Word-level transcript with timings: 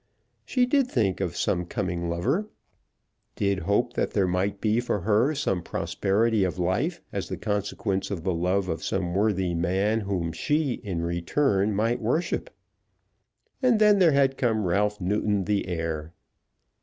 She 0.45 0.65
did 0.65 0.87
think 0.87 1.21
of 1.21 1.37
some 1.37 1.63
coming 1.67 2.09
lover, 2.09 2.49
did 3.35 3.59
hope 3.59 3.93
that 3.93 4.13
there 4.13 4.25
might 4.25 4.59
be 4.59 4.79
for 4.79 5.01
her 5.01 5.35
some 5.35 5.61
prosperity 5.61 6.43
of 6.43 6.57
life 6.57 7.03
as 7.13 7.29
the 7.29 7.37
consequence 7.37 8.09
of 8.09 8.23
the 8.23 8.33
love 8.33 8.67
of 8.67 8.83
some 8.83 9.13
worthy 9.13 9.53
man 9.53 9.99
whom 9.99 10.31
she, 10.31 10.81
in 10.83 11.03
return, 11.03 11.75
might 11.75 12.01
worship. 12.01 12.49
And 13.61 13.77
then 13.77 13.99
there 13.99 14.13
had 14.13 14.39
come 14.39 14.65
Ralph 14.65 14.99
Newton 14.99 15.43
the 15.45 15.67
heir. 15.67 16.13